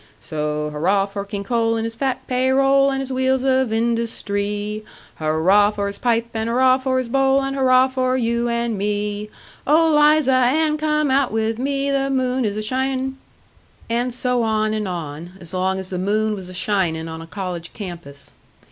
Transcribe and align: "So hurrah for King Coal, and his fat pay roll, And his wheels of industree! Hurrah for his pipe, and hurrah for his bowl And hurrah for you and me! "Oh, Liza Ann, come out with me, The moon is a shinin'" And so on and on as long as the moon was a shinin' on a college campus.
"So 0.19 0.71
hurrah 0.71 1.05
for 1.05 1.23
King 1.25 1.43
Coal, 1.43 1.75
and 1.77 1.83
his 1.83 1.93
fat 1.93 2.25
pay 2.25 2.49
roll, 2.49 2.89
And 2.89 3.01
his 3.01 3.13
wheels 3.13 3.43
of 3.43 3.69
industree! 3.71 4.81
Hurrah 5.17 5.69
for 5.69 5.85
his 5.85 5.99
pipe, 5.99 6.25
and 6.33 6.49
hurrah 6.49 6.79
for 6.79 6.97
his 6.97 7.07
bowl 7.07 7.39
And 7.43 7.55
hurrah 7.55 7.87
for 7.87 8.17
you 8.17 8.49
and 8.49 8.79
me! 8.79 9.29
"Oh, 9.67 9.93
Liza 9.93 10.31
Ann, 10.33 10.77
come 10.79 11.11
out 11.11 11.31
with 11.31 11.59
me, 11.59 11.91
The 11.91 12.09
moon 12.09 12.45
is 12.45 12.57
a 12.57 12.63
shinin'" 12.63 13.17
And 13.91 14.11
so 14.11 14.41
on 14.41 14.73
and 14.73 14.87
on 14.87 15.33
as 15.39 15.53
long 15.53 15.77
as 15.77 15.91
the 15.91 15.99
moon 15.99 16.33
was 16.33 16.49
a 16.49 16.53
shinin' 16.55 17.07
on 17.07 17.21
a 17.21 17.27
college 17.27 17.71
campus. 17.73 18.31